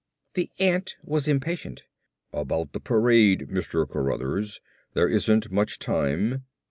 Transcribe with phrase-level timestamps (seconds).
[0.33, 1.83] The ant was impatient.
[2.33, 3.87] "About the parade, Mr.
[3.87, 4.59] Cruthers,
[4.95, 6.43] there isn't much time."